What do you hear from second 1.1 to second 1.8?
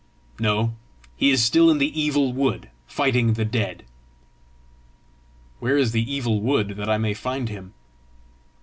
he is still in